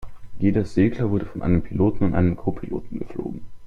Jeder 0.39 0.65
Segler 0.65 1.11
wurde 1.11 1.27
von 1.27 1.43
einem 1.43 1.61
Piloten 1.61 2.05
und 2.05 2.15
einem 2.15 2.35
Copiloten 2.35 2.97
geflogen. 2.97 3.45